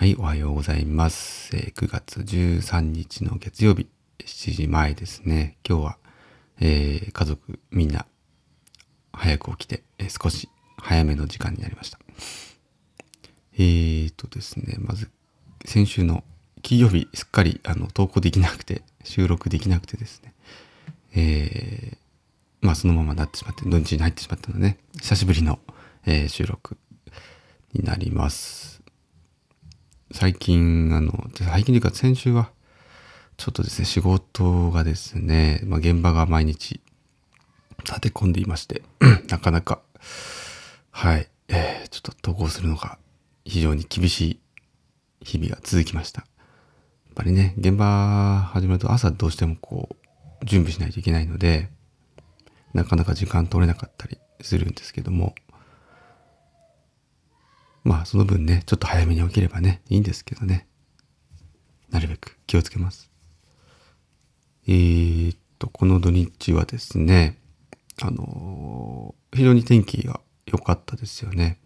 [0.00, 1.56] はい、おはようございます。
[1.56, 3.88] えー9月13日の月曜日、
[4.20, 5.56] 7時前ですね。
[5.68, 5.98] 今日は、
[6.60, 8.06] えー家族みんな
[9.12, 11.98] 早く起きて、えー少し早めの時間になりました。
[13.54, 15.10] えーとですね、まず
[15.64, 16.22] 先週の
[16.62, 20.32] 金曜日、すっかりあの投稿できなくて、収録できなくてですね、
[21.16, 21.98] えー
[22.60, 25.58] まあそのままなってしまって、土日に入ってしまったので、ね、久しぶりの、
[26.06, 26.76] えー収録
[27.72, 28.77] になります。
[30.12, 32.50] 最近、あの、最近というか先週は、
[33.36, 36.80] ちょっとですね、仕事がですね、まあ、現場が毎日
[37.84, 38.82] 立て込んでいまして、
[39.28, 39.80] なかなか、
[40.90, 42.98] はい、えーちょっと投稿するのが
[43.44, 46.20] 非常に厳しい日々が続きました。
[46.20, 49.88] やっぱりね、現場始めると朝どうしてもこ
[50.42, 51.68] う、準備しないといけないので、
[52.74, 55.34] なかなか時間取れなかったりするんですけども、
[57.88, 60.66] まあその分ね、ちょっと早めに起きればね、いいんですけどね。
[61.88, 63.10] なるべく気をつけます。
[64.66, 67.38] えー、っと、この土日はですね、
[68.02, 71.60] あのー非常に天気が良かったですよね。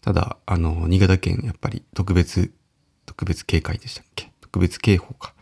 [0.00, 2.52] ただ、あの新潟県やっぱり特別、
[3.06, 4.32] 特別警戒でしたっけ？
[4.40, 5.34] 特別警報か。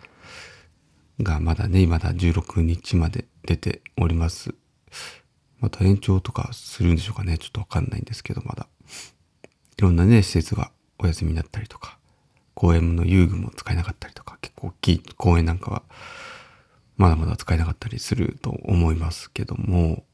[1.22, 4.54] がまだね、まだ16日まで出ております。
[5.60, 7.38] また延長とかするんでしょうかね。
[7.38, 8.66] ちょっとわかんないんですけど、まだ。
[9.78, 11.98] いろんなね、施設がお休みになったりとか、
[12.54, 15.82] 公園の遊具も使えなかったりとか、結構大きい公園なんかは、
[16.96, 20.04] まだまだ使えなかったりすると思いますけども、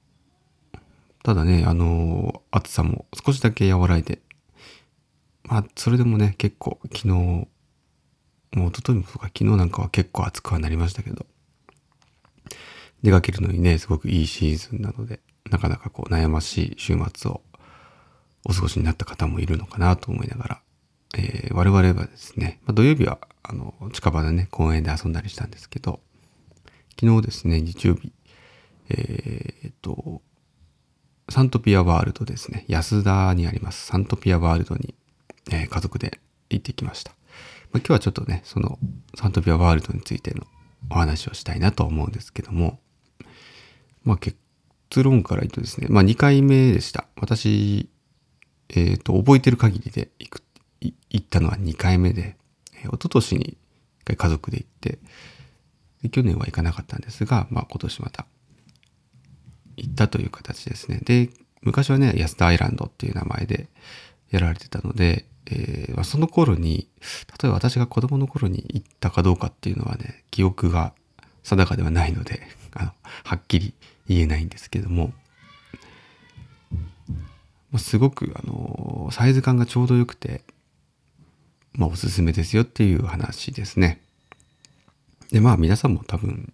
[1.23, 4.21] ただね、あの、暑さも少しだけ和らいで、
[5.45, 7.47] まあ、それでもね、結構昨日、も
[8.67, 11.27] う一昨日もそうか、昨日なんかは結構暑くはなりましたけど、
[13.03, 15.21] 出かけるのにね、すごくいいシーズンなので、
[15.51, 17.43] なかなかこう悩ましい週末を
[18.45, 20.63] お過ごしになった方もいるのかなと思いながら、
[21.17, 26.01] えー我々はですね、まあ、土曜日はあの近場でね、公園で遊んだりしたんですけど、
[26.99, 28.13] 昨日ですね、日曜日、
[28.89, 30.23] えーっと、
[31.29, 34.95] サントピアワールドですね、安田にありますサントピアワールドに、
[35.51, 36.19] えー家族で
[36.51, 37.13] 行ってきました。
[37.73, 38.79] まあ、今日はちょっとね、その
[39.15, 40.45] サントピアワールドについての
[40.91, 42.81] お話をしたいなと思うんですけども、
[44.05, 44.37] まあ結
[45.03, 47.07] 論から言うとですね、まあ2回目でした。
[47.17, 47.89] 私、
[48.69, 50.43] えっ、と、覚えてる限りで行く、
[50.81, 52.37] 行ったのは2回目で、
[52.75, 53.59] えー一昨年に
[54.01, 54.99] 一回家族で行って、
[56.03, 58.27] で去年は行かなかったんですが、まあ今年また
[59.77, 61.01] 行ったという形ですね。
[61.05, 61.31] で、
[61.63, 63.69] 昔はね、安田アイランドっていう名前で
[64.31, 66.89] やられてたので、えー、その頃に、
[67.43, 70.93] 例えば私が子供の頃に行ったかどうかっていうのはね、記憶が
[71.43, 72.43] 定かではないので、
[72.75, 72.93] あの、
[73.25, 73.75] はっきり
[74.09, 75.13] 言えないんですけども、
[77.73, 80.43] まあ、すごく、あの、サイズ感がちょうど良くて、
[81.73, 84.03] まあ、おすすめですよっていう話ですね。
[85.31, 86.53] で、まあ、皆さんも多分、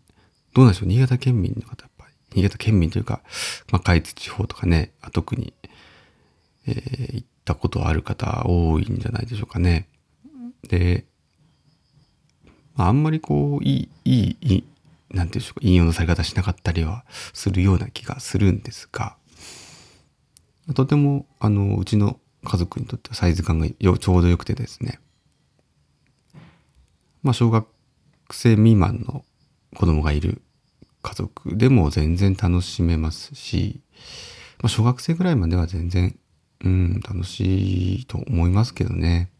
[0.55, 3.21] どうなんでしょう、新潟県民の方、やっぱり、新潟県民というか、
[3.73, 5.53] まあ、下越地方とかね、あ特に、
[6.67, 9.89] えー行ったことある方多いんじゃないでしょうかね。
[10.69, 11.07] で、
[12.77, 14.65] まあ、あんまりこう、いい、いい、いい、
[15.11, 19.17] なんていうんでしょうか、引用のされ方しなかったりはするような気がするんですが、
[20.75, 25.01] とても、あの、うちの家族にとってはサイズ感がよちょうど良くてですね、
[27.23, 27.67] まあ、小学
[28.31, 29.25] 生未満の
[29.75, 30.43] 子供がいる
[31.03, 33.81] 家族でも全然楽しめますし、
[34.61, 36.19] まあ、小学生ぐらいまでは全然、
[36.65, 39.31] うん、楽しいと思いますけどね。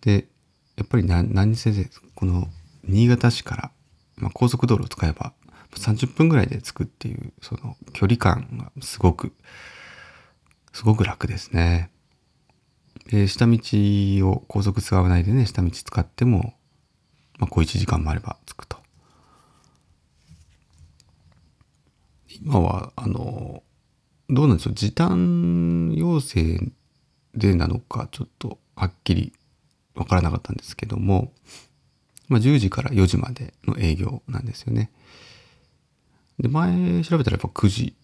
[0.00, 0.28] で、
[0.76, 2.48] やっぱり何何せで、この
[2.84, 3.70] 新潟市から、
[4.16, 5.32] まあ、高速道路を使えば
[5.76, 9.32] 30分ぐらいで着くっていう、その距離感がすごく、
[10.72, 11.90] すごく楽ですね。
[13.10, 13.58] で、下道
[14.28, 16.54] を高速使わないでね、下道使っても、
[17.38, 18.76] まあ、小1時間もあれば着くと。
[22.42, 23.62] 今は、あの、
[24.28, 26.60] どうなんでしょう、時短要請
[27.34, 29.32] でなのか、ちょっとはっきり
[29.94, 31.32] わからなかったんですけども、
[32.28, 34.90] まあ、10時から4時までの営業なんですよね。
[36.38, 37.94] で、前調べたらやっぱ9時、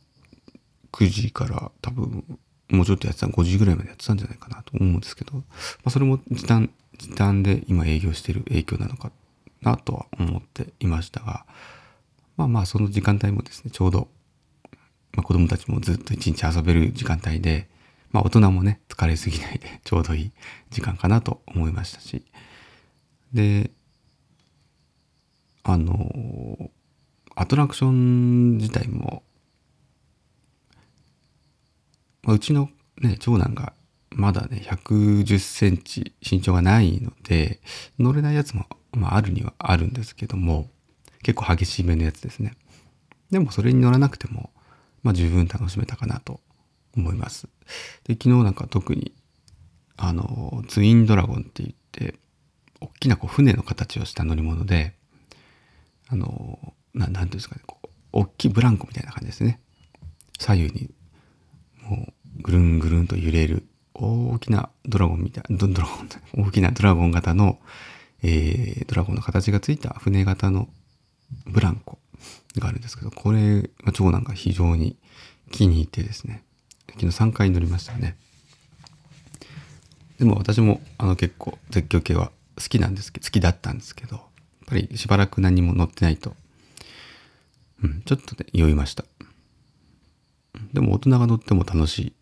[0.93, 2.25] 9時から多分
[2.71, 5.43] もうちょっとやってた、5時ぐらいまでやってたんじゃないかなと思うんですけど、ま
[5.87, 9.11] あ、それも時短、時短で今営業してる影響なのか
[9.63, 11.47] なとは思っていましたが、
[12.37, 14.09] まあまあその時間帯もですね、ちょうど、
[15.13, 17.69] まあ、子供たちもずっと一日遊べる時間帯で、
[18.11, 20.33] まあ大人もね、疲れすぎないで ちょうどいい
[20.71, 22.25] 時間かなと思いましたし、
[23.33, 23.71] で、
[25.63, 26.13] あの、
[27.55, 29.23] トラクション自体も、
[32.25, 32.69] まあ、うちの
[33.01, 33.75] ね、長男が
[34.11, 37.61] まだね、110センチ身長がないので、
[37.97, 40.69] 乗れないやつも、まあ、あるにはあるんですけども、
[41.23, 42.57] 結構激しめのやつですね。
[43.31, 44.51] でもそれに乗らなくても、
[45.05, 46.41] まあ十分楽しめたかなと
[46.97, 47.47] 思います。
[48.03, 49.13] で、昨日なんか特に、
[49.97, 52.17] あの、ツインドラゴンって言って、
[52.81, 54.97] 大きなこう船の形をした乗り物で、
[56.09, 59.61] あの、ななんていうんですかね、こう、大きいブランコみたいな感じですね。
[60.39, 60.91] 左右に、
[61.83, 67.59] もう、ぐるんぐるんと揺れる、大きなドラゴンみたいな、ドラゴン、大きなドラゴン型の、
[68.23, 70.69] えー、ドラゴンの形がついた船型の
[71.47, 71.99] ブランコ
[72.59, 74.97] があるんですけど、これが長男が非常に
[75.51, 76.43] 気に入ってですね、
[76.91, 78.17] 昨日3回乗りましたね。
[80.19, 84.25] でも私もあの結構絶叫系は好きなんですけど、好きだったんですけど、やっ
[84.67, 86.35] ぱりしばらく何も乗ってないと、
[87.85, 89.05] うん、ちょっとね、酔いました。
[90.73, 92.13] でも大人が乗っても楽しい。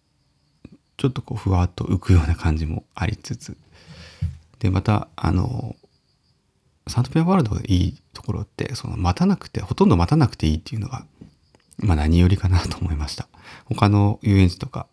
[0.97, 3.57] ちょっとこうふわっと浮くような感じもありつつ、
[4.59, 5.75] で、また、あの、
[6.87, 11.07] サントピアワールドがいいところって、その待たなくて、ほとんど待たなくていいっていうのが、
[11.79, 13.29] まあ何よりかなと思いました。
[13.65, 14.87] 他の遊園地とか、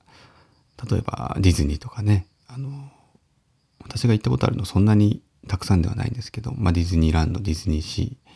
[0.90, 2.90] 例えばディズニーとかね、あの、
[3.84, 8.30] 私が行ったことあるのそんなにたくさんではないんですけど、まあディズニーランド、ディズニーシー、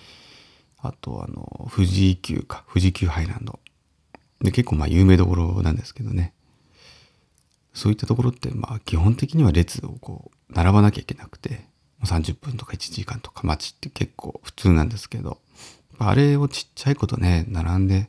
[0.84, 3.60] あとあの、富士急か、富士急ハイランド。
[4.42, 6.34] で、結構まあ有名どころなんですけどね。
[7.74, 11.66] そういったところって、まあ基本的には列をこう、並ばなきゃいけなくて、
[12.04, 15.40] 30分とか1時間とか待ちって結構普通なんですけど、
[16.00, 18.08] あれをちっちゃい子とね、並んでっ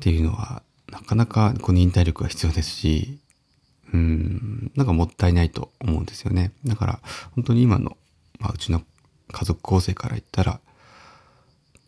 [0.00, 0.62] ていうのは、
[0.92, 3.18] なかなかこう忍耐力が必要ですし、
[3.92, 6.52] うん、なんかもったいないと思うんですよね。
[6.64, 7.00] だから、
[7.34, 7.96] 本当に今の、
[8.38, 8.82] まあ、うちの
[9.32, 10.60] 家族構成から言ったら、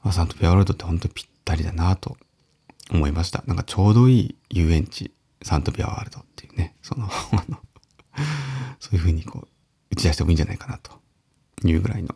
[0.02, 2.16] まあ、サントピアワールドって本当にぴったりだなと
[2.90, 3.42] 思いました。
[3.46, 5.12] なんかちょうどいい遊園地、
[5.42, 7.08] サントピアワールドっていうね、その、
[8.80, 9.48] そういうふうにこう、
[9.90, 11.00] 打ち出してもいいんじゃないかなと
[11.64, 12.14] いうぐらいの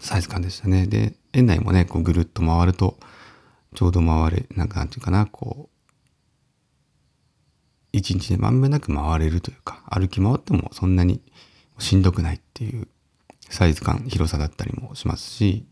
[0.00, 0.86] サイズ感でしたね。
[0.86, 2.98] で、園内もね、こうぐるっと回ると、
[3.74, 5.80] ちょうど回れ、なんかなんていうかな、こう、
[7.92, 11.20] 一日でまんべんなく回れるというか、歩き回ってもそんなに
[11.78, 12.88] しんどくないっていう
[13.48, 15.66] サイズ感、広さだったりもしますし、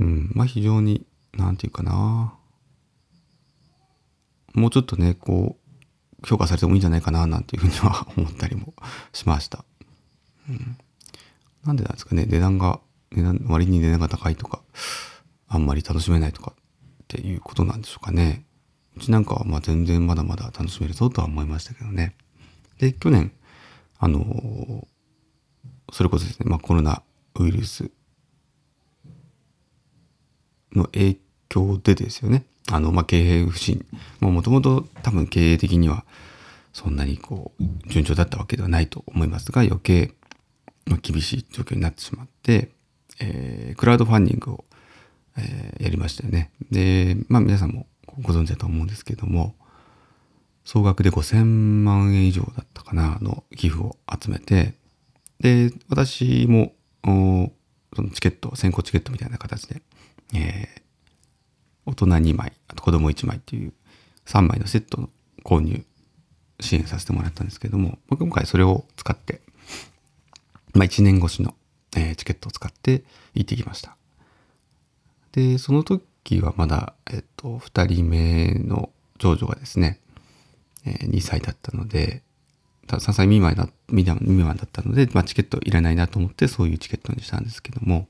[0.00, 2.34] うん、まあ非常に、なんていうかな、
[4.54, 5.56] もうちょっとね、こ
[6.22, 8.74] う、評価されてもいいんじゃないかな、なんていうふうには 思ったりも
[9.12, 9.64] しました。
[10.48, 10.76] うん、
[11.64, 12.80] なんでなんですかね値段が
[13.12, 14.62] 値段割に値段が高いとか
[15.46, 18.44] あんまり楽しめないとかっていうことなんでしょうかね。
[18.96, 22.16] うちなんかはまあ全然まだまだ楽しめるぞとは思いましたけどね。
[22.78, 23.32] で去年
[23.98, 24.86] あのー、
[25.92, 27.02] それこそですね、まあ、コロナ
[27.34, 27.90] ウイルス
[30.78, 33.84] の影響でですよねあの、まあ、経営不振
[34.20, 36.04] もともと多分経営的には
[36.72, 40.14] そんなにこう順調だったわけではないと思いますが余計
[40.96, 42.70] 厳しい状況になってしまって、
[43.20, 44.64] えー、クラウドファンディングを、
[45.36, 46.50] えー、やりましたよね。
[46.70, 47.86] で、まあ皆さんも
[48.22, 49.54] ご存知だと思うんですけども、
[50.64, 54.74] 総額で5000万円以上だったかな、の寄付を集めて、
[55.40, 56.72] で、私も、
[57.94, 59.82] そのチケット、先行チケットみたいな形で、
[60.34, 60.80] えー、
[61.86, 63.72] 大人2枚、あと子供1枚っていう
[64.26, 65.10] 3枚のセットの
[65.44, 65.84] 購入
[66.60, 69.40] 支援させてもらったんですけれども、今回それを使って、
[70.74, 71.54] まあ、1年越しの、
[71.96, 73.04] えー、チケットを使って
[73.34, 73.96] 行ってきました。
[75.32, 80.00] で、その時はまだ、えっと、2人目の長女がですね、
[80.84, 82.22] えー、2歳だったので、
[82.96, 88.08] 3歳未満だ未満だったので、まあ、チケットいらないなと思ってそういうチケットにしたんですけども、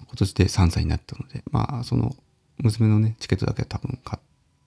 [0.00, 2.14] 今年で3歳になったので、まあ、その
[2.58, 4.22] 娘のね、チケットだけは多分買っ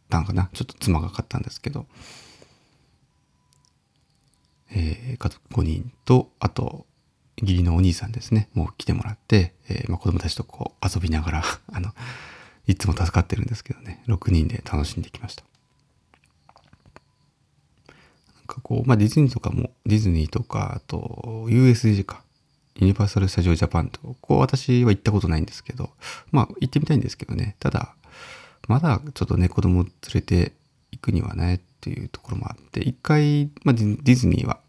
[0.10, 0.50] たんかな。
[0.54, 1.86] ちょっと妻が買ったんですけど、
[4.72, 6.86] えー、家族5人と、あと、
[7.42, 11.94] 義理のお兄さんですね、もう来てもらって、えー、まあ、子供たちとこう遊びながら あの、
[12.66, 15.44] いつも助かってるんですけどね、6人で楽しんできました。
[18.36, 22.24] なんかこう、まあ、ディズニーとかも、ディズニーとか、あと、USJ か、
[22.76, 25.92] ユニバーサル・スタジオ・ジャパンと、こう私は行ったことないんですけど、
[26.32, 27.96] まあ行ってみたいんですけどね、ただ、
[28.68, 30.54] まだちょっとね、子供連れて
[30.92, 34.60] 行くにはねっていうところもあって一回、まあ、ディズニーは、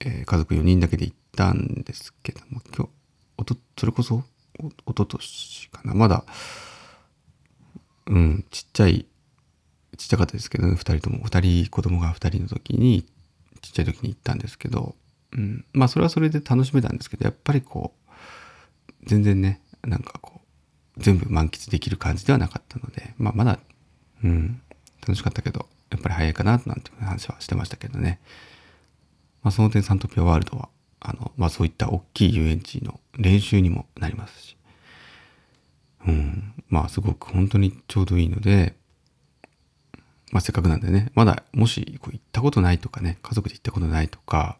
[0.00, 2.90] えー、家族4人だけで行ったんですけども今日
[3.38, 4.22] おとそれこそ
[4.86, 5.94] おととしかな。
[5.94, 6.24] まだ
[8.06, 9.06] うんちっちゃい
[9.96, 11.24] ちっちゃかったですけど、ね、2人とも。
[11.24, 13.04] 2人子供が2人の時に
[13.60, 14.94] ちっちゃい時に行ったんですけど、
[15.32, 18.12] うん、まあそれはそれで楽しめたんですけどやっぱりこう
[19.04, 20.40] 全然ねなんかこ
[20.96, 23.58] う全部満喫できる感じではなかったので、まあ、まだ、
[24.22, 24.60] うん、
[25.00, 28.20] 楽しかったけどやっぱり早いかななんていう話はしてましたけどね、
[29.42, 30.68] まあ、その点サントピアワールドは
[31.00, 34.56] あの、まあ、そういった大きい遊園地の練習にもなりますし、
[36.06, 38.74] うん、まあすごく本当にちょうどいいので、
[40.32, 44.58] まあ、せっかくなんでねまだもし行ったことないとかね家族で行ったことないとか、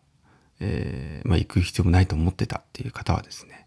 [0.61, 3.67] えー、まあ、行く必要もないと思ってたっていう方はですね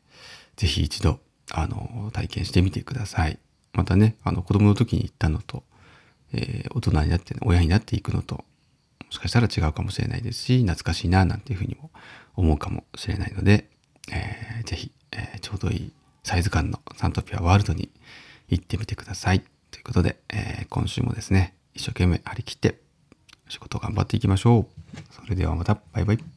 [0.56, 1.20] 是非一度
[1.52, 3.40] あの体験してみてください
[3.74, 5.64] またねあの子供の時に行ったのと、
[6.34, 8.44] えー、大人になって親になっていくのとも
[9.12, 11.92] しかしたら違うかもしれないですし懐かしいななんていうふうにも
[12.36, 13.70] 思うかもしれないので、
[14.12, 15.94] えー、ぜひ、えー、ちょうどいい
[16.24, 17.90] サイズ感のサントピアワールドに
[18.50, 19.44] 行ってみてください。
[19.72, 22.80] ということで、えー、今週もですね、一生懸命張り切って
[23.50, 25.14] 仕事頑張っていきましょう。
[25.14, 26.35] それではまた、バイバイ。